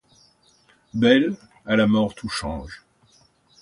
[0.95, 1.35] Belle,
[1.67, 2.81] à la mort tout change;